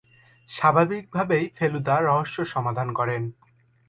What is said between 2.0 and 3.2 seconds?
রহস্য সমাধান করে।